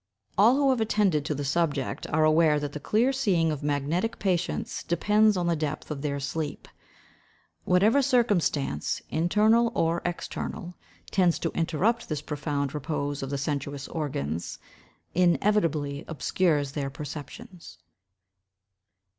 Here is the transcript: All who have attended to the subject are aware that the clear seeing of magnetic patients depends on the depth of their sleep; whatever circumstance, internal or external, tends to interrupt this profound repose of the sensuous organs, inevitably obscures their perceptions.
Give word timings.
All 0.35 0.55
who 0.55 0.71
have 0.71 0.81
attended 0.81 1.25
to 1.25 1.35
the 1.35 1.45
subject 1.45 2.07
are 2.07 2.23
aware 2.23 2.59
that 2.59 2.73
the 2.73 2.79
clear 2.79 3.13
seeing 3.13 3.51
of 3.51 3.61
magnetic 3.61 4.17
patients 4.17 4.81
depends 4.81 5.37
on 5.37 5.45
the 5.45 5.55
depth 5.55 5.91
of 5.91 6.01
their 6.01 6.19
sleep; 6.19 6.67
whatever 7.65 8.01
circumstance, 8.01 9.03
internal 9.11 9.71
or 9.75 10.01
external, 10.03 10.73
tends 11.11 11.37
to 11.37 11.51
interrupt 11.51 12.09
this 12.09 12.23
profound 12.23 12.73
repose 12.73 13.21
of 13.21 13.29
the 13.29 13.37
sensuous 13.37 13.87
organs, 13.89 14.57
inevitably 15.13 16.03
obscures 16.07 16.71
their 16.71 16.89
perceptions. 16.89 17.77